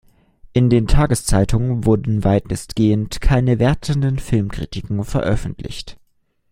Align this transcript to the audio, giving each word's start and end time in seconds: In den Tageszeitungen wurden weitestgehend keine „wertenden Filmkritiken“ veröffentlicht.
In 0.53 0.71
den 0.71 0.87
Tageszeitungen 0.87 1.85
wurden 1.85 2.23
weitestgehend 2.23 3.21
keine 3.21 3.59
„wertenden 3.59 4.17
Filmkritiken“ 4.17 5.03
veröffentlicht. 5.03 5.99